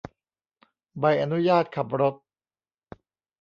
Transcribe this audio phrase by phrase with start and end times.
[0.99, 2.15] ใบอนุญาตขับรถ